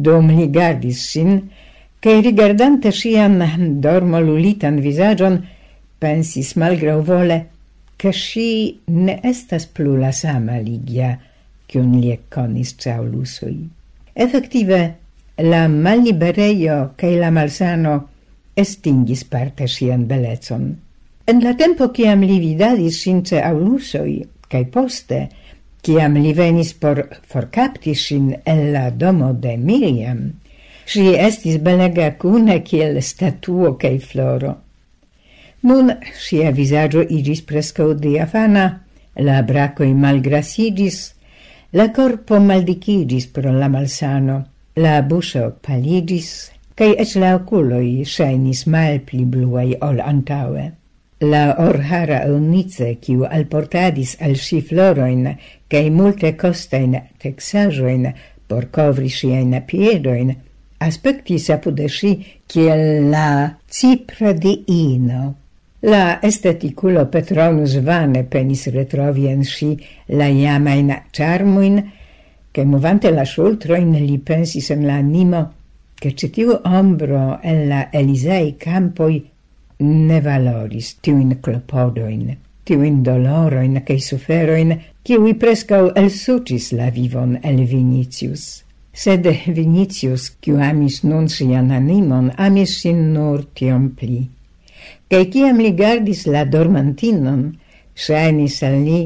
domrigardis 0.00 1.02
sin, 1.10 1.50
che 2.00 2.20
rigardante 2.20 2.90
sian 2.90 3.38
dormolulitan 3.80 4.80
visagion, 4.80 5.38
pensis 5.98 6.54
malgrau 6.56 7.02
vole, 7.02 7.38
che 7.96 8.12
si 8.12 8.80
ne 8.86 9.20
estas 9.22 9.66
plu 9.66 9.96
la 9.96 10.10
sama 10.12 10.58
Ligia, 10.58 11.12
cion 11.70 12.00
li 12.00 12.16
conis 12.28 12.74
ĉaŭ 12.82 13.00
lusoj. 13.06 13.54
Efektive, 14.14 14.80
la 15.38 15.68
malliberejo 15.68 16.92
cae 16.98 17.14
la 17.20 17.30
malsano 17.30 17.94
estingis 18.58 19.22
parte 19.24 19.68
sian 19.70 20.08
belecon. 20.10 20.66
En 21.24 21.40
la 21.44 21.54
tempo 21.54 21.92
ciam 21.94 22.26
li 22.26 22.40
vidadis 22.42 22.98
sin 23.04 23.22
ĉe 23.22 23.40
aŭ 23.40 23.54
lusoj 23.56 24.10
poste 24.68 25.28
Ciam 25.82 26.14
li 26.14 26.30
venis 26.30 26.68
por 26.78 26.98
forcapti 27.26 27.92
sin 27.98 28.28
el 28.46 28.60
la 28.72 28.90
domo 28.90 29.32
de 29.32 29.56
Miriam, 29.58 30.20
si 30.86 31.08
estis 31.28 31.56
belega 31.58 32.12
cune 32.22 32.60
ciel 32.68 33.00
statuo 33.02 33.72
cae 33.80 33.98
floro. 33.98 34.52
Nun 35.66 35.90
sia 36.18 36.52
visaggio 36.54 37.02
igis 37.02 37.42
presco 37.42 37.94
diafana, 37.94 38.66
la 39.16 39.40
bracoi 39.42 39.90
malgrasigis, 39.94 41.00
la 41.72 41.88
corpo 41.96 42.38
maldicigis 42.38 43.26
pro 43.26 43.50
la 43.52 43.68
malsano, 43.68 44.38
la 44.76 45.00
buso 45.02 45.48
paligis, 45.66 46.52
cae 46.78 46.94
ec 46.94 47.16
la 47.18 47.34
oculoi 47.40 48.04
scenis 48.04 48.66
mal 48.66 49.00
pli 49.06 49.24
bluei 49.24 49.74
ol 49.80 49.98
antaue. 49.98 50.68
La 51.22 51.54
orhara 51.62 52.24
unice, 52.26 52.96
kiu 52.98 53.22
alportadis 53.28 54.16
al 54.26 54.34
si 54.36 54.58
floroin, 54.60 55.28
cae 55.70 55.90
multe 55.90 56.32
costein 56.34 56.96
texajoin 57.22 58.08
por 58.48 58.66
covri 58.74 59.10
siein 59.10 59.54
piedoin, 59.66 60.32
aspectis 60.82 61.46
apude 61.54 61.86
si 61.88 62.16
ciel 62.50 63.08
la 63.12 63.54
cipra 63.70 64.32
diino. 64.32 65.22
La 65.86 66.18
esteticulo 66.22 67.06
Petronus 67.10 67.78
vane 67.86 68.24
penis 68.24 68.66
retrovi 68.74 69.28
en 69.30 69.44
si 69.44 69.76
la 70.18 70.26
iamain 70.26 70.90
charmuin, 71.12 71.82
che 72.50 72.64
movante 72.64 73.10
la 73.10 73.24
scioltroin 73.24 73.94
li 73.94 74.18
pensis 74.18 74.70
en 74.70 74.86
la 74.86 74.98
animo 74.98 75.50
che 76.02 76.16
citiu 76.16 76.58
ombro 76.64 77.38
en 77.42 77.68
la 77.68 77.88
Elisei 77.92 78.56
campoi 78.56 79.31
ne 79.82 80.20
valoris 80.24 80.96
tiuin 81.02 81.36
clopodoin, 81.42 82.36
tiuin 82.64 83.02
doloroin 83.04 83.80
cae 83.86 84.00
suferoin, 84.00 84.76
kiui 85.04 85.34
prescau 85.34 85.90
elsucis 85.96 86.72
la 86.78 86.90
vivon 86.90 87.38
el 87.42 87.64
Vinicius. 87.66 88.62
Sed 88.92 89.26
Vinicius, 89.56 90.28
qui 90.42 90.52
amis 90.60 91.00
nun 91.04 91.28
sian 91.28 91.70
animon, 91.72 92.30
amis 92.36 92.76
sin 92.82 93.12
nur 93.14 93.46
tiom 93.56 93.90
pli. 93.96 94.20
Cae 95.08 95.28
ciam 95.32 95.58
li 95.64 95.72
gardis 95.76 96.26
la 96.28 96.44
dormantinon, 96.44 97.44
shainis 97.94 98.62
al 98.68 98.78
li, 98.84 99.00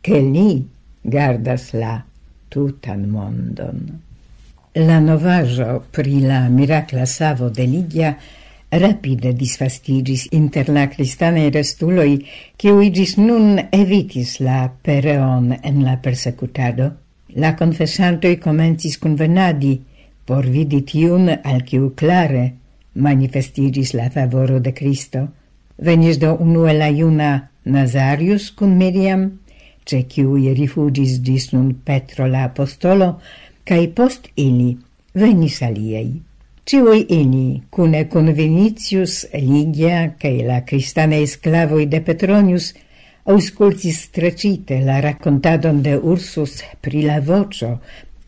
che 0.00 0.20
li 0.22 0.50
gardas 1.02 1.72
la 1.74 1.98
tutan 2.48 3.08
mondon. 3.10 3.80
La 4.78 5.00
novajo 5.00 5.82
pri 5.90 6.20
la 6.22 6.46
miracla 6.48 7.06
savo 7.06 7.48
de 7.50 7.66
ligia 7.66 8.12
rapide 8.70 9.32
disfastigis 9.32 10.28
inter 10.36 10.68
la 10.68 10.86
cristanei 10.92 11.50
restuloi, 11.50 12.18
kiui 12.60 12.90
gis 12.92 13.16
nun 13.16 13.58
evitis 13.72 14.38
la 14.44 14.68
pereon 14.68 15.54
en 15.62 15.82
la 15.84 15.96
persecutado. 16.04 16.92
La 17.36 17.54
confessantoi 17.56 18.38
comencis 18.40 18.98
convenadi 18.98 19.78
por 20.28 20.46
vidi 20.46 20.82
tiun 20.84 21.30
al 21.32 21.64
kiu 21.64 21.92
clare 21.96 22.44
manifestigis 22.94 23.94
la 23.94 24.10
favoro 24.10 24.60
de 24.60 24.72
Cristo. 24.72 25.26
Venis 25.78 26.18
do 26.18 26.34
unue 26.40 26.74
la 26.74 26.88
iuna 26.90 27.32
Nazarius 27.64 28.50
cun 28.52 28.76
Miriam, 28.76 29.28
ce 29.84 30.02
ciui 30.08 30.52
rifugis 30.52 31.20
dis 31.24 31.52
nun 31.52 31.72
Petro 31.84 32.26
la 32.26 32.44
apostolo, 32.48 33.14
cae 33.64 33.88
post 33.88 34.28
ili 34.36 34.74
venis 35.14 35.62
aliei. 35.62 36.27
Ciui 36.68 37.06
ini, 37.16 37.62
cune 37.70 38.06
cun 38.08 38.30
Vinicius, 38.30 39.30
Ligia, 39.32 40.12
cae 40.20 40.44
la 40.44 40.64
cristanei 40.68 41.24
sclavoi 41.24 41.86
de 41.88 42.02
Petronius, 42.04 42.74
auscultis 43.24 44.02
strecite 44.02 44.82
la 44.84 44.98
raccontadon 45.00 45.80
de 45.80 45.94
Ursus 45.96 46.58
pri 46.84 47.06
la 47.06 47.22
vocio, 47.24 47.70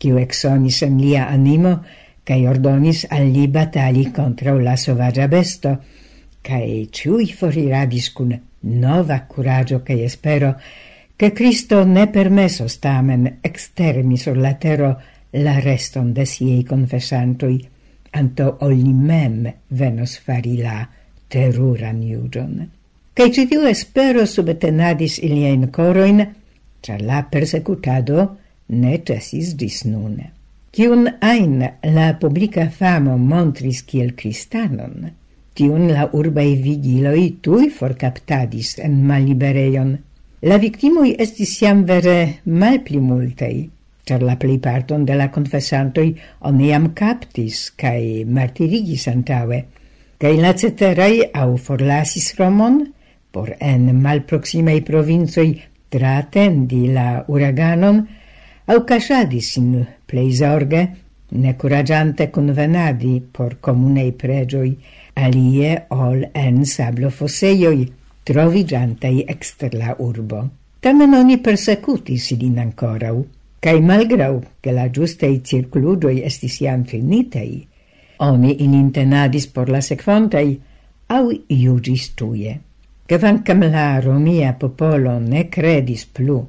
quiu 0.01 0.17
exonis 0.17 0.79
en 0.81 0.95
lia 0.97 1.27
animo, 1.29 1.75
cae 2.25 2.47
ordonis 2.49 3.03
al 3.13 3.27
li 3.29 3.45
batali 3.45 4.07
contra 4.09 4.55
la 4.57 4.73
sovagia 4.75 5.27
besto, 5.29 5.75
cae 6.41 6.87
ciui 6.89 7.27
foriradis 7.29 8.07
cun 8.09 8.33
nova 8.73 9.19
curagio 9.29 9.83
cae 9.83 10.07
espero, 10.07 10.55
che 11.15 11.29
Cristo 11.31 11.83
ne 11.85 12.07
permesso 12.07 12.65
stamen 12.67 13.37
extermi 13.39 14.17
sur 14.17 14.35
la 14.35 14.55
tero 14.55 14.89
la 15.29 15.59
reston 15.59 16.09
de 16.11 16.25
siei 16.25 16.65
confessantui 16.65 17.69
anto 18.11 18.57
ol 18.65 18.83
mem 18.93 19.45
venos 19.69 20.17
fari 20.25 20.57
la 20.59 20.83
teruran 21.31 22.01
juĝon. 22.03 22.59
Cai 23.15 23.29
ĉi 23.35 23.47
tiu 23.51 23.65
espero 23.69 24.25
subtenadis 24.27 25.17
iliajn 25.19 25.67
coroin, 25.75 26.21
ĉar 26.81 27.01
la 27.07 27.23
persecutado 27.31 28.27
ne 28.81 28.97
cesis 29.07 29.55
dis 29.59 29.83
nune. 29.85 30.31
Kiun 30.71 31.09
ajn 31.19 31.57
la 31.95 32.13
publica 32.19 32.69
famo 32.71 33.17
montris 33.17 33.81
kiel 33.83 34.13
cristanon, 34.15 35.09
tiun 35.55 35.89
la 35.91 36.07
urbaj 36.15 36.47
vigiloi 36.63 37.25
tui 37.43 37.67
forcaptadis 37.69 38.77
en 38.79 39.01
malibereion. 39.07 39.91
La 40.47 40.57
victimoi 40.57 41.11
estis 41.19 41.57
jam 41.59 41.83
vere 41.85 42.17
malpli 42.45 43.03
multei,– 43.03 43.67
char 44.11 44.21
la 44.27 44.35
plejparton 44.35 45.05
de 45.05 45.15
la 45.15 45.29
confessantoi 45.31 46.11
oniam 46.49 46.91
captis 46.93 47.71
cae 47.79 48.25
martirigis 48.27 49.07
antaŭe, 49.07 49.59
cae 50.19 50.39
la 50.41 50.51
ceterai 50.51 51.29
au 51.31 51.55
forlasis 51.55 52.33
Romon 52.35 52.81
por 53.31 53.53
en 53.59 53.87
malproximei 54.03 54.83
provincoj 54.83 55.47
tratendi 55.91 56.89
la 56.91 57.23
uraganon 57.27 58.03
au 58.67 58.83
casadis 58.83 59.55
in 59.57 59.85
pleisorge, 60.05 60.83
zorge, 60.83 60.97
ne 61.31 61.55
kuraĝante 61.55 62.27
por 63.31 63.59
comunei 63.61 64.11
pregioi, 64.11 64.77
alie 65.15 65.85
ol 65.89 66.25
en 66.33 66.65
sablo 66.65 67.09
fosseioi, 67.09 67.91
trovigiantei 68.23 69.23
exter 69.27 69.73
la 69.73 69.95
urbo. 69.97 70.49
Tamen 70.81 71.13
oni 71.13 71.37
persecutis 71.37 72.31
ilin 72.31 72.59
ancorau, 72.59 73.25
Kai 73.61 73.77
malgrau 73.85 74.39
che 74.59 74.71
la 74.73 74.87
ĝustaj 74.89 75.35
cirkludoj 75.45 76.15
estis 76.25 76.55
jam 76.63 76.81
finitei, 76.89 77.59
oni 78.25 78.55
inintenadis 78.65 79.45
por 79.53 79.69
la 79.69 79.81
sekvantaj 79.85 80.47
aŭ 81.13 81.21
juĝis 81.53 82.07
tuje. 82.17 82.55
Kvankam 83.05 83.61
la 83.75 83.85
romia 84.01 84.55
popolo 84.57 85.19
ne 85.19 85.45
credis 85.53 86.07
plu 86.09 86.39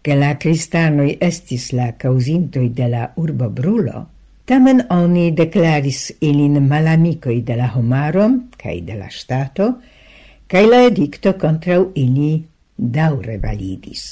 che 0.00 0.16
la 0.16 0.34
cristanoi 0.40 1.18
estis 1.20 1.70
la 1.72 1.92
causintoi 2.00 2.68
de 2.70 2.88
la 2.88 3.06
urbo 3.16 3.48
brulo, 3.50 4.06
tamen 4.44 4.84
oni 4.88 5.30
declaris 5.36 6.12
ilin 6.20 6.60
malamicoi 6.68 7.40
de 7.42 7.56
la 7.60 7.70
homaro 7.76 8.28
cae 8.56 8.80
de 8.80 8.96
la 9.00 9.08
stato, 9.10 9.72
cae 10.46 10.68
la 10.68 10.84
edicto 10.88 11.36
contra 11.36 11.80
ili 11.94 12.44
daure 12.76 13.36
validis. 13.38 14.04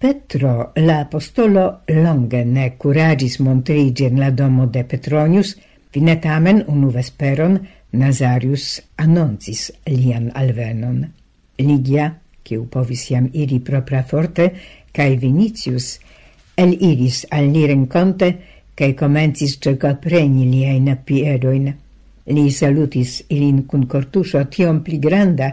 Petro 0.00 0.72
la 0.76 1.00
apostolo 1.00 1.80
longe 1.84 2.42
ne 2.44 2.74
curagis 2.78 3.34
montrigi 3.38 4.04
in 4.04 4.18
la 4.18 4.30
domo 4.30 4.64
de 4.64 4.82
Petronius, 4.82 5.58
fine 5.90 6.14
tamen 6.18 6.62
unu 6.72 6.88
vesperon 6.88 7.58
Nazarius 7.90 8.80
annoncis 8.96 9.66
lian 9.84 10.30
alvenon. 10.32 11.02
Ligia, 11.58 12.06
ciu 12.42 12.64
povis 12.72 13.02
iam 13.10 13.26
iri 13.42 13.58
propra 13.60 14.00
forte, 14.02 14.46
cae 14.90 15.18
Vinicius 15.20 15.98
el 16.56 16.72
iris 16.80 17.26
al 17.28 17.50
li 17.52 17.66
renconte, 17.68 18.30
cae 18.72 18.96
comencis 18.96 19.58
cegopreni 19.60 20.48
liain 20.48 20.88
piedoin. 21.04 21.68
Li 22.24 22.46
salutis 22.48 23.18
ilin 23.28 23.66
cun 23.68 23.84
cortusho 23.84 24.46
tiom 24.48 24.80
pli 24.80 24.98
granda, 24.98 25.52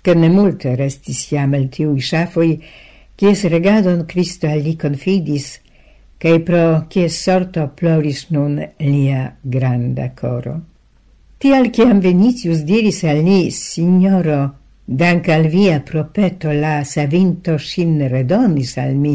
che 0.00 0.14
ne 0.14 0.30
multe 0.30 0.76
restis 0.78 1.26
iam 1.34 1.58
el 1.58 1.66
tiui 1.66 1.98
shafoi, 1.98 2.54
kies 3.22 3.44
regadon 3.44 4.00
Cristo 4.10 4.48
al 4.50 4.64
li 4.66 4.72
confidis, 4.74 5.60
cae 6.18 6.40
pro 6.42 6.62
cies 6.90 7.20
sorto 7.22 7.68
ploris 7.78 8.24
nun 8.34 8.56
lia 8.82 9.28
granda 9.54 10.08
coro. 10.18 10.56
Tial 11.38 11.70
ciam 11.70 12.00
Venitius 12.02 12.64
diris 12.66 13.04
al 13.06 13.22
li, 13.22 13.52
Signoro, 13.54 14.40
dank 14.82 15.30
al 15.30 15.46
via 15.54 15.78
propeto 15.86 16.50
la 16.50 16.82
savinto 16.82 17.58
sin 17.62 17.94
redonis 18.10 18.74
al 18.82 18.98
mi, 18.98 19.14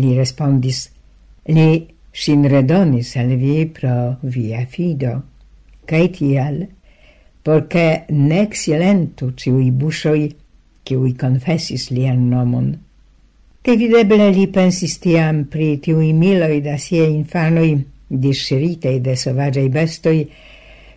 li 0.00 0.16
respondis, 0.16 0.82
li 1.52 1.70
sin 2.10 2.48
redonis 2.48 3.14
al 3.20 3.36
vi 3.36 3.66
pro 3.68 4.16
via 4.22 4.64
fido. 4.64 5.16
Cae 5.84 6.08
tial, 6.08 6.62
porca 7.44 8.06
nec 8.08 8.56
silentu 8.56 9.34
ciui 9.36 9.68
busoi, 9.70 10.30
ciui 10.88 11.18
confessis 11.20 11.90
lian 11.92 12.30
nomon, 12.32 12.78
che 13.62 13.76
videble 13.76 14.30
li 14.32 14.46
pensis 14.48 14.96
tiam 14.98 15.44
pri 15.44 15.78
tiui 15.84 16.14
miloi 16.16 16.62
da 16.64 16.78
sie 16.78 17.04
infanoi 17.04 17.74
disceritei 18.06 19.00
de 19.00 19.16
sovagei 19.16 19.68
bestoi, 19.68 20.24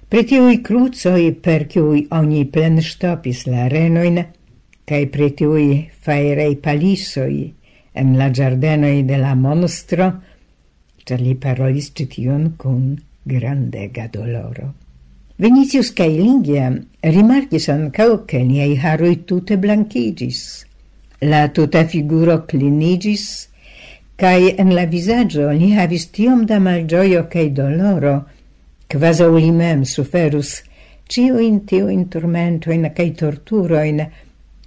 pri 0.07 0.23
tiui 0.23 0.61
cruzoi 0.61 1.33
per 1.33 1.67
cui 1.67 2.05
ogni 2.09 2.45
plen 2.45 2.79
stopis 2.81 3.45
la 3.45 3.67
renoin, 3.67 4.21
cae 4.85 5.07
pri 5.07 5.33
tiui 5.33 5.89
faerei 5.91 6.55
palissoi 6.55 7.53
en 7.93 8.15
la 8.17 8.31
giardenoi 8.31 9.03
de 9.03 9.17
la 9.17 9.35
monstro, 9.35 10.09
cer 11.03 11.19
li 11.19 11.35
parolis 11.35 11.91
citiun 11.91 12.53
cun 12.55 12.95
grandega 13.23 14.07
doloro. 14.07 14.73
Vinicius 15.35 15.91
cae 15.91 16.15
Lingia 16.15 16.71
rimarcis 17.01 17.67
ancao 17.67 18.23
che 18.25 18.41
niei 18.43 18.77
haroi 18.77 19.25
tute 19.25 19.57
blanchigis, 19.57 20.63
La 21.23 21.47
tuta 21.55 21.85
figuro 21.87 22.43
clinigis, 22.45 23.47
cae 24.19 24.55
en 24.59 24.73
la 24.75 24.83
visaggio 24.85 25.51
li 25.55 25.69
havis 25.71 26.09
tiom 26.11 26.43
da 26.49 26.59
malgioio 26.59 27.23
cae 27.31 27.51
doloro, 27.55 28.15
quasi 28.91 29.29
li 29.31 29.51
mem 29.51 29.85
suferus 29.87 30.61
in 31.15 32.07
tormento 32.09 32.71
in 32.71 32.91
cae 32.93 33.11
torturo 33.13 33.81
in 33.83 34.05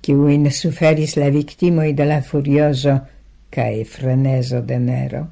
cio 0.01 0.29
in 0.29 0.51
suferis 0.51 1.17
la 1.17 1.29
victimoi 1.29 1.93
de 1.93 2.05
la 2.05 2.21
furioso 2.23 3.01
cae 3.51 3.85
freneso 3.85 4.61
de 4.61 4.79
Nero. 4.79 5.27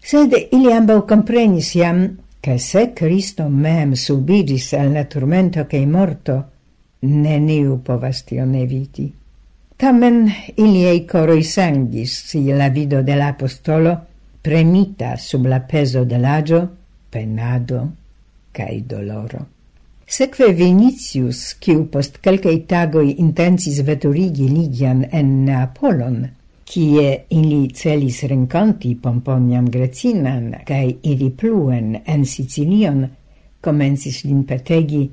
Sed 0.00 0.32
ili 0.50 0.72
ambau 0.72 1.06
comprenis 1.06 1.74
iam 1.74 2.18
che 2.40 2.58
se 2.58 2.92
Cristo 2.92 3.48
mem 3.48 3.94
subidis 3.94 4.72
al 4.72 4.92
la 4.92 5.04
turmento 5.04 5.66
cae 5.66 5.86
morto, 5.86 6.44
neniu 7.00 7.78
povas 7.84 8.24
tion 8.24 8.54
eviti. 8.54 9.12
Tamen 9.76 10.28
iliei 10.56 11.04
coroi 11.04 11.42
sangis 11.42 12.12
si 12.28 12.44
la 12.52 12.68
vido 12.68 13.02
de 13.02 13.16
la 13.18 13.32
apostolo 13.34 13.96
premita 14.40 15.16
sub 15.16 15.46
la 15.46 15.60
peso 15.60 16.04
de 16.04 16.18
l'agio, 16.18 16.60
penado 17.10 17.80
cae 18.52 18.84
doloro. 18.86 19.40
Seque 20.06 20.52
Vinicius, 20.52 21.56
quiu 21.58 21.88
post 21.90 22.20
kelkaj 22.22 22.58
tagoi 22.68 23.16
intensis 23.18 23.80
veturigi 23.82 24.46
Ligian 24.52 25.02
en 25.10 25.32
Neapolon, 25.46 26.22
in 26.76 27.20
ili 27.28 27.70
celis 27.74 28.22
renkonti 28.22 28.94
Pomponiam 28.94 29.68
Grecinan 29.68 30.54
cae 30.64 30.98
iri 31.02 31.30
pluen 31.30 32.00
en 32.04 32.24
Sicilion, 32.24 33.08
comensis 33.60 34.24
lin 34.24 34.44
petegi, 34.44 35.10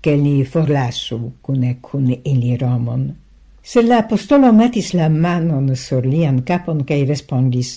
ke 0.00 0.16
li 0.16 0.44
forlassu 0.44 1.18
cune 1.42 1.76
kun 1.80 2.10
ili 2.12 2.56
Romon. 2.56 3.23
Se 3.66 3.80
la 3.82 4.02
apostolo 4.02 4.50
metis 4.52 4.90
la 4.92 5.06
manon 5.08 5.70
sur 5.80 6.04
lian 6.04 6.42
capon 6.44 6.82
cae 6.84 7.06
respondis, 7.08 7.68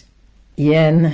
Ien, 0.59 1.05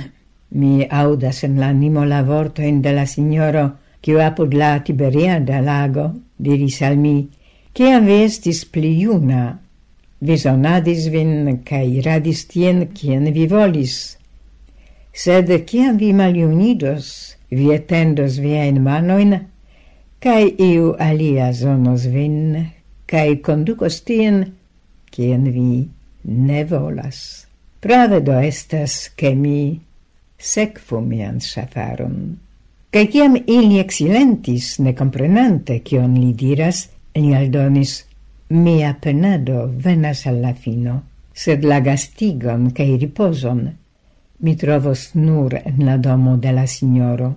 mi 0.50 0.88
audas 0.90 1.44
en 1.46 1.60
la 1.62 1.68
nimo 1.72 2.02
la 2.04 2.24
vortoin 2.26 2.80
de 2.82 2.90
la 2.96 3.04
signoro, 3.06 3.62
cio 4.02 4.18
apud 4.18 4.50
la 4.52 4.72
Tiberia 4.82 5.36
da 5.38 5.60
lago, 5.62 6.08
diris 6.36 6.80
al 6.82 6.98
mi, 6.98 7.28
ciam 7.72 8.08
vi 8.08 8.16
estis 8.24 8.64
pli 8.66 8.90
iuna, 9.04 9.44
visonadis 10.18 11.06
vin 11.14 11.60
cae 11.62 11.86
iradis 12.00 12.42
tien 12.50 12.82
cien 12.98 13.30
vi 13.30 13.46
volis, 13.46 13.94
sed 15.12 15.54
ciam 15.70 16.02
vi 16.02 16.10
maliunidos, 16.10 17.36
vi 17.48 17.70
etendos 17.78 18.42
viain 18.42 18.82
manoin, 18.82 19.38
cae 20.18 20.50
iu 20.58 20.96
alia 20.98 21.52
zonos 21.54 22.10
vin, 22.10 22.66
cae 23.06 23.38
conducos 23.38 24.02
tien 24.02 24.42
kien 25.14 25.44
vi 25.54 25.84
ne 26.24 26.64
volas. 26.64 27.20
Prave 27.80 28.20
do 28.26 28.38
estas, 28.40 29.12
che 29.14 29.34
mi 29.34 29.78
sekvu 30.38 31.00
mian 31.00 31.38
safaron. 31.40 32.16
Kaj 32.90 33.06
kiam 33.12 33.36
ili 33.36 33.78
eksilentis, 33.82 34.78
ne 34.78 34.94
comprenante 34.94 35.78
kion 35.86 36.18
li 36.18 36.32
diras, 36.34 36.88
li 37.14 37.34
aldonis, 37.34 37.94
mia 38.50 38.94
penado 39.00 39.68
venas 39.86 40.26
alla 40.26 40.54
fino, 40.54 41.00
sed 41.34 41.64
la 41.64 41.80
gastigon 41.80 42.70
kaj 42.76 42.90
riposon 43.02 43.64
mi 44.44 44.56
trovos 44.56 45.14
nur 45.14 45.54
en 45.64 45.86
la 45.86 45.96
domo 45.96 46.36
de 46.36 46.52
la 46.52 46.66
signoro. 46.66 47.34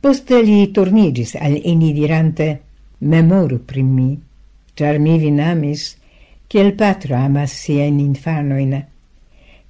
Poste 0.00 0.40
li 0.42 0.72
turnigis 0.72 1.34
al 1.36 1.56
ini 1.72 1.92
dirante, 1.92 2.46
memoru 3.00 3.58
pri 3.58 3.82
mi, 3.82 4.10
char 4.74 4.98
mi 4.98 5.18
vinamis, 5.18 5.52
amis, 5.52 5.82
kiel 6.48 6.74
patro 6.78 7.16
amas 7.16 7.52
siajn 7.64 8.00
infanoin. 8.00 8.74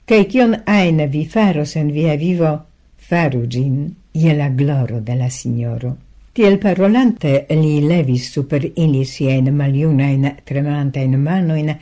Kaj 0.06 0.24
kion 0.30 0.56
ajn 0.66 1.02
vi 1.10 1.24
faros 1.26 1.76
en 1.76 1.92
via 1.92 2.16
vivo, 2.16 2.52
faru 2.96 3.46
gin 3.46 3.94
je 4.14 4.34
la 4.34 4.48
gloro 4.48 5.00
de 5.00 5.14
la 5.16 5.30
Signoro. 5.30 5.96
Tiel 6.32 6.58
parolante 6.58 7.46
li 7.50 7.80
levis 7.80 8.30
super 8.32 8.64
ili 8.76 9.04
siajn 9.04 9.54
maljunain 9.56 10.26
tremantajn 10.44 11.16
manoin 11.18 11.72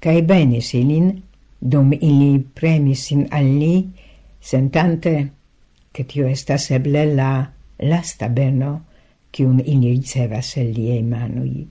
kaj 0.00 0.20
benis 0.28 0.74
ilin, 0.74 1.08
dum 1.60 1.92
ili 1.92 2.38
premis 2.54 3.06
sin 3.08 3.26
al 3.30 3.48
li, 3.58 3.88
sentante 4.40 5.14
che 5.92 6.04
tio 6.04 6.26
estas 6.26 6.70
eble 6.70 7.06
la 7.14 7.46
lasta 7.78 8.28
beno, 8.28 8.80
cium 9.32 9.60
ili 9.64 9.96
ricevas 9.96 10.56
el 10.56 10.72
liei 10.74 11.02
manui. 11.02 11.66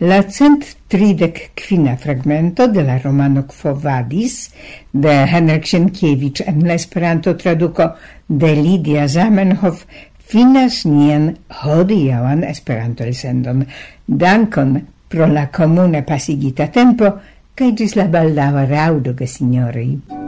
La 0.00 0.22
cent 0.32 0.62
tridec 0.88 1.50
quina 1.60 1.92
fragmento 2.00 2.66
de 2.72 2.80
la 2.80 2.94
romano 2.98 3.42
Quo 3.44 3.74
Vadis 3.74 4.50
de 4.92 5.12
Henrik 5.26 5.66
Sienkiewicz 5.66 6.40
en 6.46 6.62
la 6.66 6.72
Esperanto 6.72 7.36
traduko 7.36 7.90
de 8.26 8.54
Lidia 8.56 9.04
Zamenhof 9.06 9.82
finas 10.32 10.86
nien 10.86 11.26
hodiaŭan 11.64 12.46
Esperanto 12.48 13.04
elsendon. 13.04 13.66
Dankon 14.06 14.78
pro 15.12 15.28
la 15.28 15.50
komune 15.52 16.00
pasigita 16.08 16.70
tempo 16.72 17.12
kaj 17.52 17.70
ĝis 17.76 17.98
la 18.00 18.08
baldaŭa 18.08 18.64
raŭdo, 18.72 19.12
gesinjoroj. 19.20 20.19